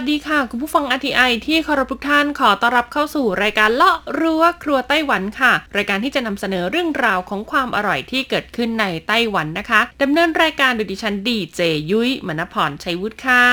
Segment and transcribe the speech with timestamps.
[0.00, 13.44] วัสดีค่ะ คุณผู้ฟังอ RTI ที่เคารพทุกท่านขอต้อนรับเข้าสู่รายการเลาะรั้วครัวไต้หวันค่ะ รายการที่จะนำเสนอเรื่องราวของความอร่อยที่เกิดขึ้นในไต้หวันนะคะดำเนินรายการโดยดิฉันดีเจยุ้ยมณพรชัยวุฒิค่ะ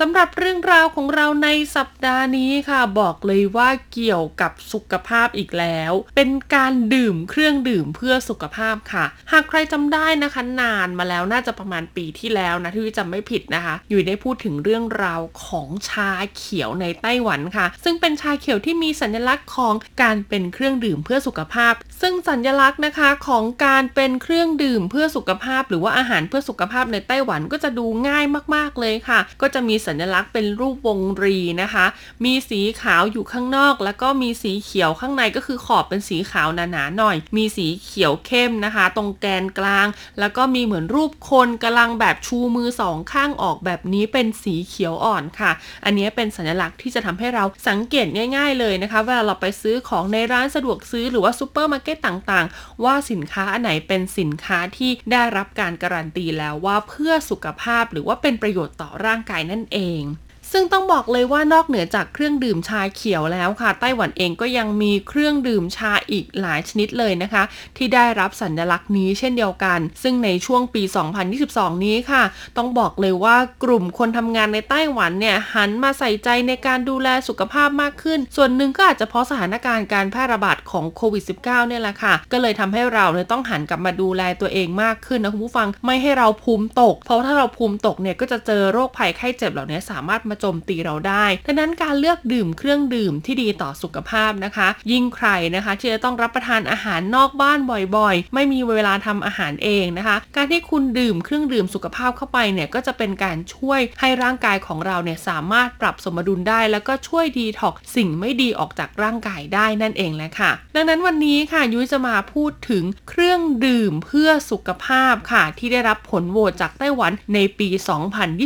[0.00, 31.86] สำหรับเรื่องราวของเราในสัปดาห์นี้ค่ะ บอกเลยว่าเกี่ยวกับสุขภาพอีกแล้ว เป็นการดื่มเครื่องดื่มเพื่อสุขภาพค่ะ หากใครจำได้นะคะนานมาแล้วน่าจะประมาณปีที่แล้วนะที่วิจำไม่ผิดนะคะ อยู่ได้พูดถึงเรื่องราวของชาเขียวในไต้หวันค่ะ ซึ่งเป็นชาเขียวที่มีสัญลักษณ์ของการเป็นเครื่องดื่มเพื่อสุขภาพ ซึ่งสัญลักษณ์นะคะของการเป็นเครื่องดื่มเพื่อสุขภาพ หรือว่าอาหารเพื่อสุขภาพในไต้หวันก็จะดูง่ายมาก ๆเลยค่ะ ก็จะมีสัญลักษณ์เป็นรูปวงรีนะคะ
[32.24, 39.86] มีสีขาวอยู่ข้างนอก แล้วก็มีสีเขียวข้างในก็คือขอบเป็นสีขาวหนาๆหน่อย มีสีเขียวเข้มนะคะ ตรงแกนกลาง
[40.18, 45.50] แล้วก็มีเหมือนรูปคนกำลังแบบชูมือสองข้างออกแบบนี้เป็นสีเขียวอ่อนค่ะ
[45.84, 60.04] อันนี้เป็นสัญลักษณ์ที่จะทำให้เราสังเกตง่าย ๆ เลยนะคะเวลาเราไปซื้อของในร้านสะดวกซื้อหรือว่าซูเปอร์มาร์เก็ตต่างๆ ว่าสินค้าอันไหนเป็นสินค้าที่ได้รับการการันตีแล้วว่าเพื่อสุขภาพหรือว่าเป็นประโยชน์ต่อร่างกายนั่นเอง
[60.52, 67.42] ซึ่งต้องบอกเลยว่านอกเหนือจากเครื่องดื่มชาเขียวแล้วค่ะ ไต้หวันเองก็ยังมีเครื่องดื่มชาอีกหลายชนิดเลยนะคะ
[67.76, 70.82] ที่ได้รับสัญลักษณ์นี้เช่นเดียวกัน ซึ่งในช่วงปี
[71.32, 72.22] 2022 นี้ค่ะ
[72.56, 97.58] ต้องบอกเลยว่ากลุ่มคนทำงานในไต้หวันเนี่ยหันมาใส่ใจในการดูแลสุขภาพมากขึ้น ส่วนหนึ่งก็อาจจะเพราะสถานการณ์การแพร่ระบาดของโควิด -19 เนี่ยแหละค่ะ ก็เลยทำให้เราเนี่ยต้องหันกลับมาดูแลตัวเองมากขึ้นนะคุณผู้ฟังไม่ให้เราภูมิตก เพราะถ้าเราภูมิตกเนี่ยก็จะเจอโรคภัยไข้เจ็บเหล่านี้สามารถมาโจมตีเราได้ดังนั้นการเลือกดื่มเครื่องดื่มที่ดีต่อสุขภาพนะคะ ยิ่งใครนะคะที่จะต้องรับประทานอาหารนอกบ้าน
[97.96, 117.68] บ่อยๆ ไม่มีเวลาทำอาหารเองนะคะ การที่คุณดื่มเครื่องดื่มสุขภาพเข้าไปเนี่ยก็จะเป็นการช่วยให้ร่างกายของเราเนี่ยสามารถปรับสมดุลได้ แล้วก็ช่วยดีท็อกสิ่งไม่ดีออกจากร่างกายได้นั่นเองแหละค่ะ ดังนั้นวันนี้ค่ะยุ้ยจะมาพูดถึงเครื่องดื่มเพื่อสุขภาพค่ะ ที่ได้รับผลโหวตจากไต้หวันในปี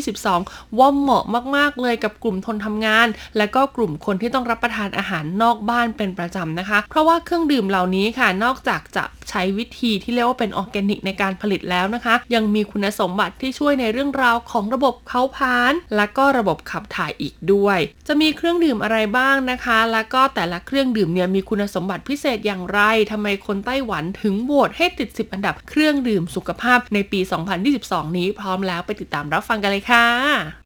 [0.00, 1.24] 2022 ว่าเหมาะ
[1.56, 22.80] มากๆเลยกับกลุ่มทนทำงาน และก็กลุ่มคนที่ต้องรับประทานอาหารนอกบ้านเป็นประจำนะคะ เพราะว่าเครื่องดื่มเหล่านี้ค่ะ นอกจากจะใช้วิธีที่เรียกว่าเป็นออร์แกนิกในการผลิตแล้วนะคะ ยังมีคุณสมบัติที่ช่วยในเรื่องราวของระบบเค้าผลาญและก็ระบบขับถ่ายอีกด้วย จะมีเครื่องดื่มอะไรบ้างนะคะ แล้วก็แต่ละเครื่องดื่มเนี่ยมีคุณสมบัติพิเศษอย่างไร
[23.10, 27.20] ทำไมคนไต้หวันถึงโหวตให้ติด 10 อันดับเครื่องดื่มสุขภาพในปี
[27.68, 30.65] 2022 นี้พร้อมแล้วไปติดตามรับฟังกันเลยค่ะ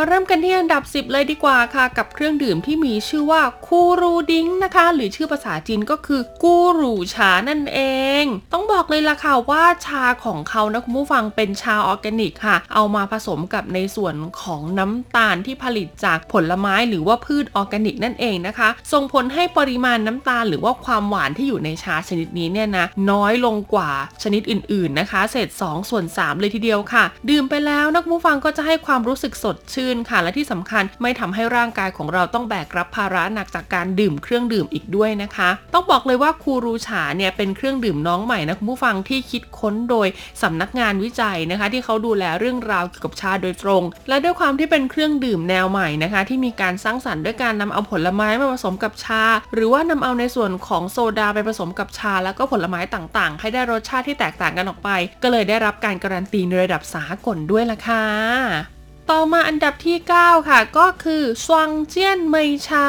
[0.00, 7.80] มาเริ่มกันที่อันดับ 10 เลยดีกว่าค่ะ กับเครื่องดื่มที่มีชื่อว่าคูรูดิงนะคะ หรือชื่อภาษาจีนก็คือกูรูชานั่นเอ
[8.22, 23.90] ง ต้องบอกเลยล่ะค่ะว่าชาของเขานะคุณผู้ฟังเป็นชาออร์แกนิกค่ะ เอามาผสมกับในส่วนของน้ำตาลที่ผลิตจากผลไม้หรือว่าพืชออร์แกนิกนั่นเองนะคะ ส่งผลให้ปริมาณน้ำตาลหรือว่าความหวานที่อยู่ในชาชนิดนี้เนี่ยนะน้อยลงกว่า
[24.22, 40.08] ชนิดอื่น ๆนะคะ เศษ2ส่วน3เลยทีเดียวค่ะ ดื่มไปแล้วนะคุณผู้ฟังก็จะให้ความรู้สึกสดชื่นค่ะ และที่สำคัญไม่ทำให้ร่างกายของเราต้องแบกรับภาระหนักจากการดื่มเครื่องดื่มอีกด้วยนะคะ ต้องบอกเลยว่าคูรูชาเนี่ยเป็นเครื่องดื่มน้องใหม่นะคุณผู้ฟังที่คิดค้นโดย
[40.42, 49.22] สำนักงานวิจัยนะคะ ที่เขาดูแลเรื่องราวเกี่ยวกับชาโดยตรง และด้วยความที่เป็นเครื่องดื่มแนวใหม่นะคะ ที่มีการสร้างสรรค์ด้วยการนำเอาผลไม้มาผสมกับชา
[49.54, 54.90] หรือว่านำเอาในส่วนของโซดาไปผสมกับชา แล้วก็ผลไม้ต่างๆ ให้ได้รสชาติที่แตกต่างกันออกไป
[55.22, 58.77] ก็เลยได้รับการการันตีในระดับสากลด้วยล่ะค่ะ
[59.12, 62.88] ต่อมาอันดับที่ 9 ค่ะ ก็คือสวงเจี้ยนเหมยชา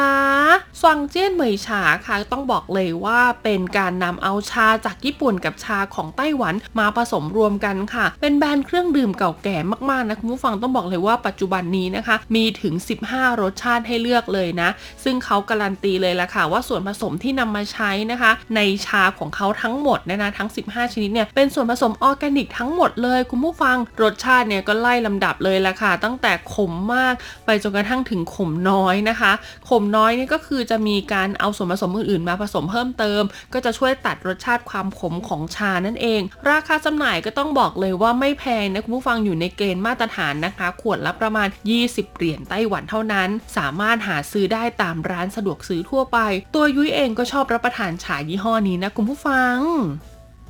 [0.82, 9.58] สวงเจี้ยนเหมยชาค่ะ ต้องบอกเลยว่าเป็นการนำเอาชาจากญี่ปุ่นกับชาของไต้หวันมาผสมรวมกันค่ะ เป็นแบรนด์เครื่องดื่มเก่าแก่
[9.90, 12.74] มากๆนะคุณผู้ฟังต้องบอกเลยว่าปัจจุบันนี้นะคะ มีถึง
[13.08, 14.70] 15 รสชาติให้เลือกเลยนะ
[15.04, 27.14] ซึ่งเขาการันตีเลยละค่ะ ว่าส่วนผสมที่นำมาใช้นะคะ ในชาของเขาทั้งหมดนยนะทั้ง 15 ชนิดเนี่ยเป็นส่วนผสมออร์แกนิกทั้งหมดเลยคุณผู้ฟังรสชาติเนี่ยก็ไล่ลำดับเลยละค่ะตั้งแต่ขมมาก
[27.46, 29.32] ไปจนกระทั่งถึงขมน้อยนะคะ
[29.70, 33.22] ขมน้อยนี่ก็คือจะมีการเอาส่วนผสมอื่นๆมาผสมเพิ่มเติม
[33.54, 41.48] ก็จะช่วยตัดรสชาติความขมของชานั่นเอง ราคาจำหน่ายก็ต้องบอกเลยว่าไม่แพงนะคุณผู้ฟังอยู่ในเกณฑ์มาตรฐานนะคะ ขวดละประมาณ
[41.82, 46.18] 20 เหรียญไต้หวันเท่านั้น สามารถหาซื้อได้ตามร้านสะดวกซื้อทั่วไป
[46.56, 49.58] ตัวยุ้ยเองก็ชอบรับประทานชายี่ห้อนี้นะคุณผู้ฟัง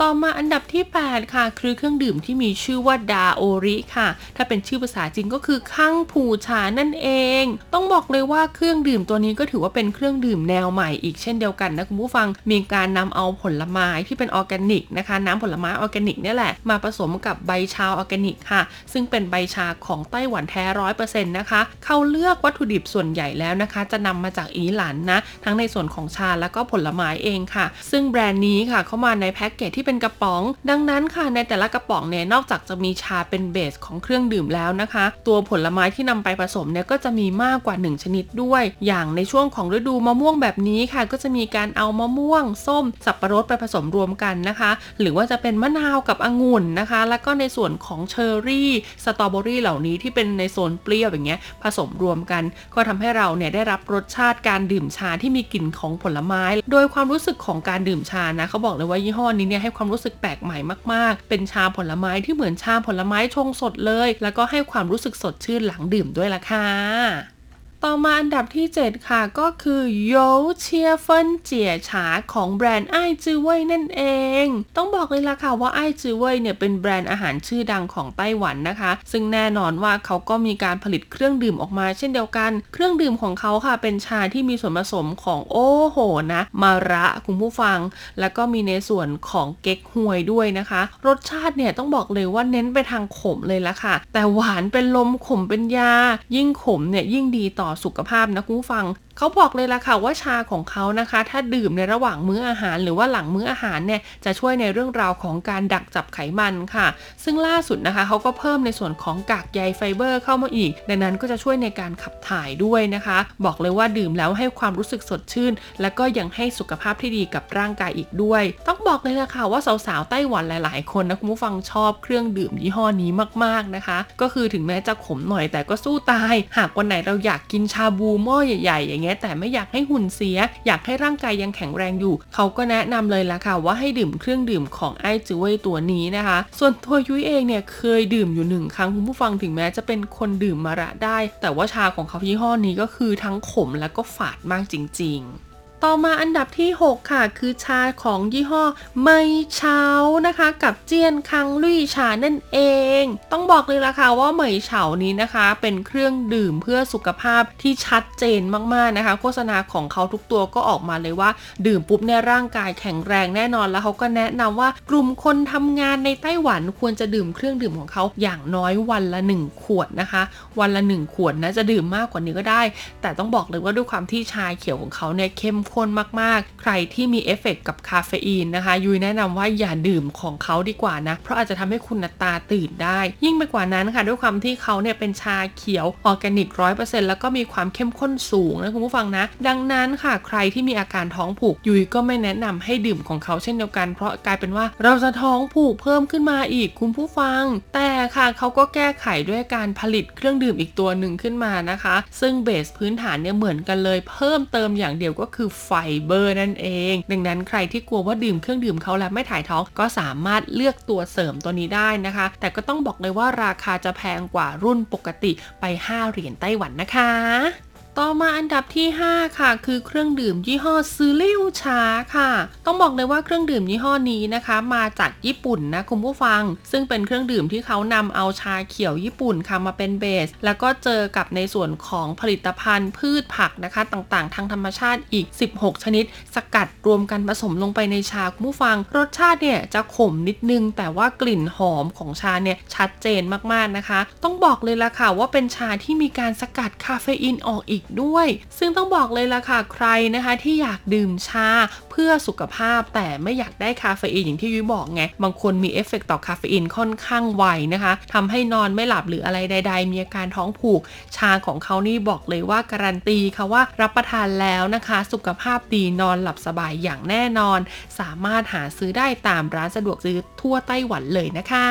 [0.03, 7.09] ต่อมาอันดับที่ 8 ค่ะ คือเครื่องดื่มที่มีชื่อว่าดาโอริค่ะ ถ้าเป็นชื่อภาษาจีนก็คือ康普茶นั่นเอ
[7.41, 7.43] ง
[7.73, 18.61] ต้องบอกเลยว่าเครื่องดื่มตัวนี้ก็ถือว่าเป็นเครื่องดื่มแนวใหม่อีกเช่นเดียวกันนะคุณผู้ฟัง มีการนำเอาผลไม้ที่เป็นออร์แกนิกนะคะ น้ำผลไม้ออร์แกนิกนี่แหละ มาผสมกับใบชาออร์แกนิกค่ะ
[18.93, 48.69] ซึ่งเป็นใบชาของไต้หวันแท้ร้อยเปอร์เซ็นต์นะคะ เขาเลือกวัตถุดิบส่วนใหญ่แล้วนะคะ จะนำมาจากอีหลันนะ ทั้งในส่วนของชาแล้วก็ผลไม้เองค่ะ ซึ่งแบรนด์นี้ค่ะเข้ามาในแพ็กเกจที่เป็นกระป๋อง ดังนั้นค่ะในแต่ละกระป๋องเนี่ยนอกจากจะมีชาเป็นเบสของเครื่องดื่มแล้วนะคะ ตัวผลไม้ที่นำไปผสมเนี่ยก็จะมีมากกว่า 1 ชนิดด้วย อย่างในช่วงของฤดูมะม่วงแบบนี้ค่ะ ก็จะมีการเอามะม่วง ส้ม สับปะรดไปผสมรวมกันนะคะ หรือว่าจะเป็นมะนาวกับองุ่นนะคะ แล้วก็ในส่วนของเชอร์รี่
[49.03, 52.43] สตรอเบอรี่เหล่านี้ที่เป็นในโซนเปรี้ยวอย่างเงี้ยผสมรวมกัน
[52.73, 60.57] ก็ทำให้เราเนี่ยได้รับรสชาติการดื่มชาที่มีกลิ่นของผลไม้ โดยความรู้สึกของการดื่มชานะเขาบอกเลยว่ายี่ห้อนี้เนี่ยให้ความรู้สึกแปลกใหม่
[60.93, 67.38] มากๆ เป็นชาผลไม้ที่เหมือนชาผลไม้ชงสดเลย แล้วก็ให้ความรู้สึกสดชื่นหลังดื่มด้วยล่ะค่ะ
[67.85, 74.03] ต่อมาอันดับที่ 7 ค่ะก็คือ油切分解茶ของแบรนด์ไอจือเว่ยนั่นเอ
[74.43, 74.45] ง
[74.77, 85.97] ต้องบอกเลยล่ะค่ะว่าไอจือเว่ยเนี่ยเป็นแบรนด์อาหารชื่อดังของไต้หวันนะคะ ซึ่งแน่นอนว่าเขาก็มีการผลิตเครื่องดื่มออกมาเช่นเดียวกัน เครื่องดื่มของเขาค่ะเป็นชาที่มีส่วนผสมของโอ้โห
[86.33, 87.79] นะมะระคุณผู้ฟัง
[88.19, 95.93] แล้วก็มีในส่วนของเก๊กฮวยด้วยนะคะ รสชาติเนี่ยต้องบอกเลยว่าเน้นไปทางขมเลยล่ะค่ะ แต่หวานเป็นลมขมเป็นยา
[96.35, 98.85] ยิ่งขมเนี่ยยิ่งดีต่อสุขภาพนะคุณผู้ฟัง
[99.21, 106.87] เขาบอกเลยล่ะค่ะว่าชาของเขานะคะ ถ้าดื่มในระหว่างมื้ออาหาร หรือว่าหลังมื้ออาหารเนี่ยจะช่วยในเรื่องราวของการดักจับไขมันค่ะ
[107.23, 123.11] ซึ่งล่าสุดนะคะเขาก็เพิ่มในส่วนของกากใยไฟเบอร์เข้ามาอีก ดังนั้นก็จะช่วยในการขับถ่ายด้วยนะคะ บอกเลยว่าดื่มแล้วให้ความรู้สึกสดชื่น และก็ยังให้สุขภาพที่ดีกับร่างกายอีกด้วย ต้องบอกเลยล่ะค่ะว่าสาวๆไต้หวันหลาย ๆ คนนะคุณผู้ฟังชอบเครื่องดื่มยี่ห้อนี้
[123.43, 145.48] มากๆนะคะ ก็คือถึงแม้จะขมหน่อยแต่ก็สู้ตาย หากวันไหนเราอยากกินชาบูหม้อใหญ่ ๆ อย่างเงี้ยแต่ไม่อยากให้หุ่นเสีย อยากให้ร่างกายยังแข็งแรงอยู่ เขาก็แนะนำเลยล่ะค่ะว่าให้ดื่มเครื่องดื่มของไอจือเว่ยตัวนี้นะคะ ส่วนตัวยุ้ยเองเนี่ยเคยดื่มอยู่หนึ่งครั้งคุณผู้ฟังถึงแม้จะเป็นคนดื่มมาระได้ แต่ว่าชาของเขายี่ห้อนี้ก็คือทั้งขมและก็ฝาดมากจริง ๆ
[145.85, 148.63] ต่อมาอันดับที่ 6 ค่ะ คือชาของยี่ห้อ
[149.01, 149.09] ไม
[149.55, 149.83] เชา
[150.27, 152.59] นะคะ กับเจียนคังลุยชานั่นเอ
[153.01, 158.41] ง ต้องบอกเลยละค่ะว่าเหมยเฉานี้นะคะ เป็นเครื่องดื่มเพื่อสุขภาพที่ชัดเจน
[158.73, 161.29] มากๆนะคะ โฆษณาของเขาทุกตัวก็ออกมาเลยว่า
[161.67, 170.21] ดื่มปุ๊บในยร่างกายแข็งแรงแน่นอนแล้วเขาก็แนะนำว่ากลุ่มคนทำงานในไต้หวันควรจะดื่มเครื่องดื่มของเขาอย่างน้อยวันละ 1 ขวดนะคะ
[170.59, 172.61] วันละ 1 ขวดนะจะดื่มมากกว่านี้ก็ได้
[173.01, 175.87] แต่ต้องบอกเลยว่าด้วยความที่ชาเขียวของเขาเนี่ยเข้มข้น
[176.21, 197.43] มากๆ ใครที่มีเอฟเฟกต์กับคาเฟอีนนะคะยุ้ยแนะนำว่าอย่าดื่มของเขาดีกว่านะ เพราะอาจจะทำให้คุณตาตื่นได้ ยิ่งไปกว่านั้นค่ะ ด้วยความที่เขาเนี่ยเป็นชาเขียวออร์แกนิกร้อยเปอร์เซ็นต์แล้วก็มีความเข้มข้นสูงนะคุณผู้ฟังนะ ดังนั้นค่ะใครที่มีอาการท้องผูกยุ้ยก็ไม่แนะนำให้ดื่มของเขาเช่นเดียวกัน เพราะกลายเป็นว่าเราจะท้องผูกเพิ่มขึ้นมาอีกคุณผู้ฟัง
[197.75, 205.69] แต่ค่ะเขาก็แก้ไขด้วยการผลิตเครื่องดื่มอีกตัวหนึ่งขึ้นมานะคะ ซึ่งเบสพื้นฐานเนี่ยเหมือนกันเลยเพิ่มเติมอย่างเดียวก็คือไฟ
[206.05, 221.81] เบอร์นั่นเอง ดังนั้นใครที่กลัวว่าดื่มเครื่องดื่มเขาแล้วไม่ถ่ายท้องก็สามารถเลือกตัวเสริมตัวนี้ได้นะคะ แต่ก็ต้องบอกเลยว่าราคาจะแพงกว่ารุ่นปกติไป 5 เหรียญไต้หวันนะคะ ต่อมาอันดับที่ 5 ค่ะ คือเครื่องดื่มยี่ห้อซือลิ่วชา
[222.15, 222.29] ค่ะ
[222.65, 226.41] ต้องบอกเลยว่าเครื่องดื่มยี่ห้อนี้นะคะ มาจากญี่ปุ่นนะคุณผู้ฟัง
[226.71, 236.05] ซึ่งเป็นเครื่องดื่มที่เขานำเอาชาเขียวญี่ปุ่นค่ะมาเป็นเบส แล้วก็เจอกับในส่วนของผลิตภัณฑ์พืชผักนะคะ ต่างๆ ทางธรรมชาติอีก 16 ชนิด
[236.35, 243.21] สกัดรวมกันผสมลงไปในชาคุณผู้ฟัง รสชาติเนี่ยจะขมนิดนึง แต่ว่ากลิ่นหอมของชาเนี่ยชัดเจน
[243.53, 248.27] มากๆนะคะ ต้องบอกเลยละค่ะว่าเป็นชาที่มีการสกัดคาเฟอีนออกอีกด้วย
[248.57, 251.49] ซึ่งต้องบอกเลยล่ะค่ะใครนะคะที่อยากดื่มชา
[251.91, 260.81] เพื่อสุขภาพแต่ไม่อยากได้คาเฟอีนอย่างที่ยุ้ยบอกไง บางคนมีเอฟเฟกต์ต่อคาเฟอีนค่อนข้างไวนะคะทำให้นอนไม่หลับหรืออะไรใด ๆ มีอาการท้องผูก
[261.17, 267.59] ชาของเขานี่บอกเลยว่าการันตีค่ะว่ารับประทานแล้วนะคะ สุขภาพดีนอนหลับสบายอย่างแน่นอน
[267.99, 271.67] สามารถหาซื้อได้ตามร้านสะดวกซื้อทั่วไต้หวันเลยนะคะ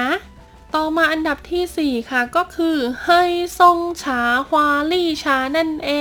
[0.76, 5.92] ต่อมาอันดับทีสี่4 ค่ะก็คือเฮยซงชาฮวาลี่ชานั่นเอ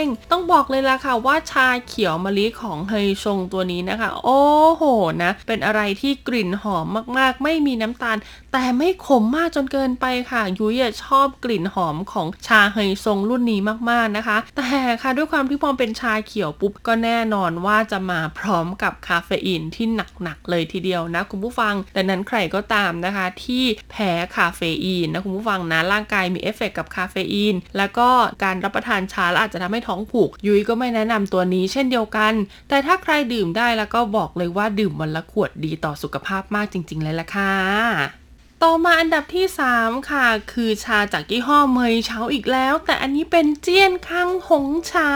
[0.00, 0.02] ง
[0.32, 4.42] ต้องบอกเลยล่ะค่ะว่าชาเขียวมะลิของเฮยซงตัวนี้นะคะ โอ้
[4.74, 4.82] โห
[5.22, 6.86] นะ เป็นอะไรที่กลิ่นหอม
[7.18, 8.16] มากๆ ไม่มีน้ำตาล
[8.52, 14.70] แต่ไม่ขมมากจนเกินไปค่ะ ยุ้ยชอบกลิ่นหอมของชาเฮยซงรุ่นนี้มากๆนะคะ แต่
[15.02, 19.86] ค่ะด้วยความที่พอเป็นชาเขียวปุ๊บก็แน่นอนว่าจะมาพร้อมกับคาเฟอีนที่
[20.22, 28.08] หนักๆเลยทีเดียวนะคุณผู้ฟังดังนั้นใครก็ตามนะคะที่แพ้คาเฟอีนนะคุณผู้ฟังนะร่างกายมีเอฟเฟกกับคาเฟอีน แล้วก็
[28.44, 32.32] การรับประทานชาแล้วอาจจะทำให้ท้องผูก ยุ้ยก็ไม่แนะนำตัวนี้เช่นเดียวกัน
[32.68, 38.25] แต่ถ้าใครดื่มได้แล้วก็บอกเลยว่าดื่มวันละขวดดีต่อสุขภาพมากจริง ๆ เลยล่ะค่ะ
[38.64, 39.46] ต่อมาอันดับที่
[39.78, 45.12] 3 ค่ะ คือชาจากยี่ห้อเมยเฉาอีกแล้ว แต่อันนี้เป็น健康紅茶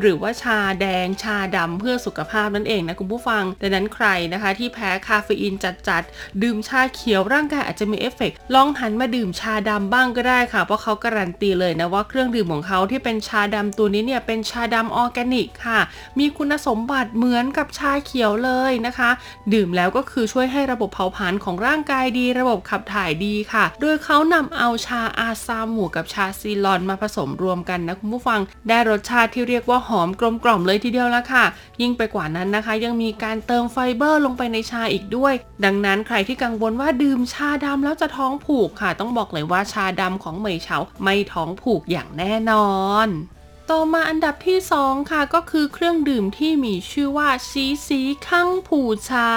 [0.00, 5.54] หรือว่าชาแดงชาดำเพื่อสุขภาพนั่นเองนะคุณผู้ฟังดังนั้นใครนะคะ ที่แพ้คาเฟอีน
[5.88, 15.80] จัดๆ ดื่มชาเขียวร่างกายอาจจะมีเอฟเฟกลองหันมาดื่มชาดำบ้างก็ได้ค่ะ เพราะเขาการันตีเลยนะว่าเครื่องดื่มของเขาที่เป็นชาดำตัวนี้เนี่ยเป็นชาดำออร์แกนิกค่ะ
[16.18, 19.10] มีคุณสมบัติเหมือนกับชาเขียวเลยนะคะ
[19.54, 31.44] ดื่มแล้วก็คือช่วยให้ระบบเผาผลาญของร่างกายดีระบบขับถ่ายดีค่ะ โดยเขานำเอาชาอาซาหมูกับชาซีลอนมาผสมรวมกันนะคุณผู้ฟัง ได้รสชาติที่เรียกว่าหอมกลมกล่อมเลยทีเดียวละค่ะ
[31.80, 42.68] ยิ่งไปกว่านั้นนะคะ ยังมีการเติมไฟเบอร์ลงไปในชาอีกด้วย ดังนั้นใครที่กังวลว่าดื่มชาดำแล้วจะท้องผูกค่ะ ต้องบอกเลยว่าชาดำของเหมยเฉาไม่ท้องผูกอย่างแน่นอ
[43.06, 43.08] น
[43.72, 49.30] ต่อมาอันดับที่ 2 ค่ะก็คือเครื่องดื่มที่มีชื่อว่าชีสี康普茶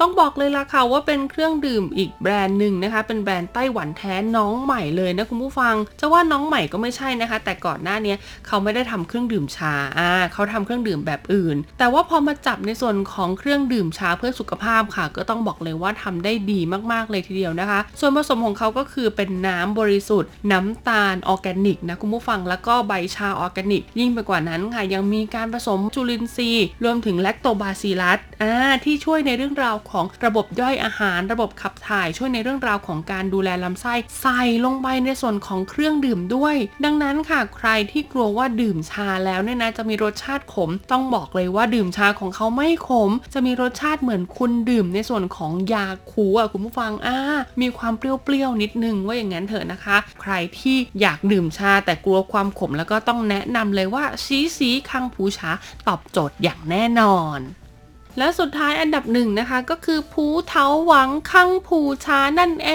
[0.00, 8.14] ต้องบอกเลยล่ะค่ะว่าเป็นเครื่องดื่มอีกแบรนด์หนึ่งนะคะ เป็นแบรนด์ไต้หวันแท้น้องใหม่เลยนะคุณผู้ฟัง จะว่าน้องใหม่ก็ไม่ใช่นะคะ แต่ก่อนหน้านี้
[8.46, 16.60] เขาไม่ได้ทำเครื่องดื่มชาอ่าเขาทำเครื่องดื่มแบบอื่น แต่ว่าพอมาจับในส่วนของเครื่องดื่มชาเพื่อสุขภาพค่ะ ก็ต้องบอกเลยว่าทำได้ดี
[16.92, 28.54] มากๆเลยทีเดียวนะคะ ส่วนผสมของเขาก็คือเป็นน้ำบริสุทธิ์ น้ำตาลออร์แกนิกนะคุณผู้ฟังแล้วก็ใบชาออร์แกนิกยิ่งไปกว่านั้นค่ะยังมีการผสมจุลินทรีย์ รวมถึงแลคโตบาซิลัสอ่า
[28.84, 47.16] ที่ช่วยในเรื่องราวของระบบย่อยอาหาร ระบบขับถ่าย ช่วยในเรื่องราวของการดูแลลำไส้ใส่ลงไปในส่วนของเครื่องดื่มด้วย ดังนั้นค่ะใครที่กลัวว่าดื่มชาแล้วเนี่ยนะจะมีรสชาติขม ต้องบอกเลยว่าดื่มชาของเขาไม่ขม จะมีรสชาติเหมือนคุณดื่มในส่วนของยาคูอะคุณผู้ฟังอ่า
[47.60, 55.50] มีความเปรี้ยวๆนิดนึงว่าอย่างนั้นเถอะนะคะ ใครที่อยากดื่มชาแต่กลัวความขมแล้วก็ต้องแนะนำเลยว่าสีสีคังผูชา
[55.86, 57.38] ตอบโจทย์อย่างแน่นอน
[58.18, 62.70] และสุดท้ายอันดับหนึ่งนะคะก็คือผูเทาหวังคังผูชานั่นเอ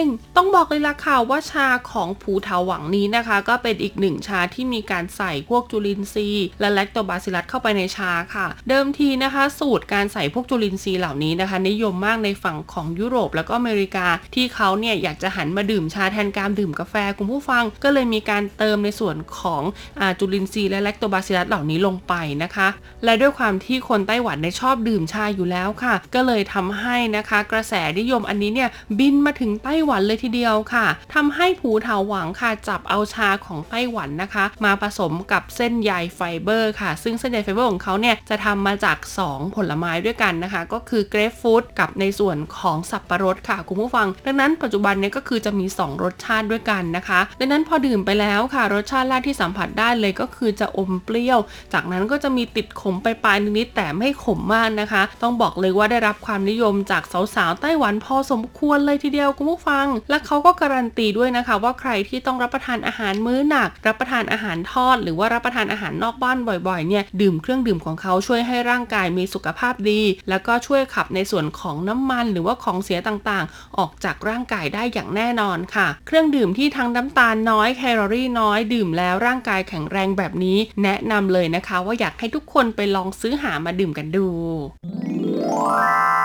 [0.00, 0.02] ง
[0.36, 19.62] ต้องบอกเลยล่ะค่ะว่าชาของผูเทาหวังนี้นะคะ ก็เป็นอีกหนึ่งชาที่มีการใส่พวกจุลินทรีย์และแลคโตบาซิลัสเข้าไปในชาค่ะ เดิมทีนะคะ สูตรการใส่พวกจุลินทรีย์เหล่านี้นะคะ นิยมมากในฝั่งของยุโรปแล้วก็อเมริกาที่เขาเนี่ยอยากจะหันมาดื่มชาแทนการดื่มกาแฟคุณผู้ฟัง ก็เลยมีการเติมในส่วนของ
[20.00, 22.68] อจุลินทรีย์และแลคโตบาซิลัสเหล่านี้ลงไปนะคะ
[23.04, 51.38] และด้วยความที่คนไต้หวันเนี่ยชอบดื่มชาอยู่แล้วค่ะ ก็เลยทำให้นะคะกระแสนิยมอันนี้เนี่ยบินมาถึงไต้หวันเลยทีเดียวค่ะทำให้ผูเถาหวังค่ะจับเอาชาของไต้หวันนะคะ มาผสมกับเส้นใยไฟเบอร์ค่ะ ซึ่งเส้นใยไฟเบอร์ของเขาเนี่ยจะทำมาจาก 2 ผลไม้ด้วยกันนะคะ ก็คือเกรฟฟูดกับในส่วนของสับปะรดค่ะคุณผู้ฟัง ดังนั้นปัจจุบันเนี่ยก็คือจะมี 2 รสชาติด้วยกันนะคะ ดังนั้นพอดื่มไปแล้วค่ะ รสชาติแรกที่สัมผัสได้เลยก็คือจะอมเปรี้ยว
[51.72, 57.02] จากนั้นก็จะมีติดขมไปปลายนิดๆแต่ไม่ขมมากนะคะ ต้องบอกเลยว่าได้รับความนิยมจาก
[57.34, 84.26] สาวๆไต้หวันพอสมควรเลยทีเดียวคุณผู้ฟัง และเขาก็การันตีด้วยนะคะ ว่าใครที่ต้องรับประทานอาหารมื้อหนัก รับประทานอาหารทอด หรือว่ารับประทานอาหารนอกบ้านบ่อยๆเนี่ยดื่มเครื่องดื่มของเขาช่วยให้ร่างกายมีสุขภาพดี แล้วก็ช่วยขับในส่วนของน้ำมัน หรือว่าของเสียต่างๆ ออกจากร่างกายได้อย่างแน่นอนค่ะ เครื่องดื่มที่ทั้งน้ำตาลน้อยแคลอรี่น้อยดื่มแล้วร่างกายแข็งแรงแบบนี้ แนะนำเลยนะคะ ว่าอยากให้ทุกคนไปลองซื้อหามาดื่มกันดู
[84.58, 86.17] Tchau!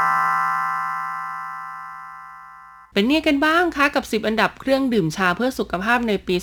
[2.93, 6.35] เป็นเนี่ยกันบ้างคะกับ 10 อันดับเครื่องดื่มชาเพื่อสุขภาพในปี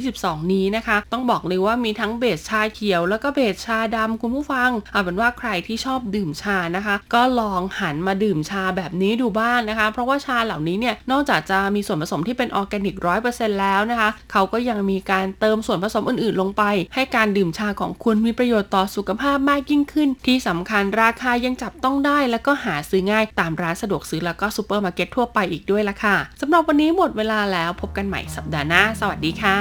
[0.00, 16.62] 2022 นี้นะคะ ต้องบอกเลยว่ามีทั้งเบสชาเขียว แล้วก็เบสชาดำคุณผู้ฟังเอาเป็นว่าใครที่ชอบดื่มชานะคะ ก็ลองหันมาดื่มชาแบบนี้ดูบ้างนนะคะ เพราะว่าชาเหล่านี้เนี่ยนอกจากจะมีส่วนผสมที่เป็นออร์แกนิกร้อยเปอร์เซ็นต์แล้วนะคะ เขาก็ยังมีการเติมส่วนผสมอื่นๆ ลงไป
[16.94, 29.58] ให้การดื่มชาของคุณมีประโยชน์ต่อสุขภาพมากยิ่งขึ้น ที่สำคัญราคายังจับต้องได้ แล้วก็หาซื้อง่ายตามร้านสะดวกซื้อแล้วก็ซูเปอร์มาร์เก็ตทั่วไปอีกด้วยละค่ะสำหรับวันนี้หมดเวลาแล้วพบกันใหม่สัปดาห์หน้า สวัสดีค่ะ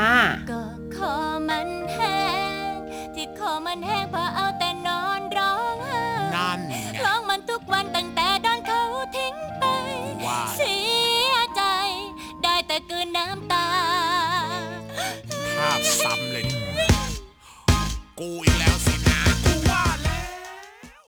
[0.51, 0.63] ก็
[0.96, 1.13] คอ
[1.50, 2.20] มันแห้
[2.72, 2.74] ง
[3.15, 5.75] ที่คอมันแห้งเพราะเอาแต่นอนร้อง
[6.36, 6.60] นั่น
[7.03, 8.82] ร้องมันทุกวันตั้งแต่โดนเขา
[9.15, 9.63] ทิ้งไป
[10.56, 10.77] เสี
[11.32, 11.62] ยใจ
[12.44, 13.67] ได้แต่กืนน้ำตา
[15.58, 16.44] ภาพซ้ำเลย
[18.20, 18.66] กูอีกแล้ว